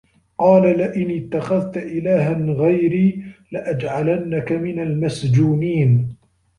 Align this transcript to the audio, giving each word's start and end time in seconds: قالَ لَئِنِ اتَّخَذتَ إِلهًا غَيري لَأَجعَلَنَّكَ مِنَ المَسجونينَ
قالَ 0.37 0.77
لَئِنِ 0.77 1.11
اتَّخَذتَ 1.23 1.77
إِلهًا 1.77 2.35
غَيري 2.53 3.23
لَأَجعَلَنَّكَ 3.51 4.51
مِنَ 4.51 4.79
المَسجونينَ 4.79 6.15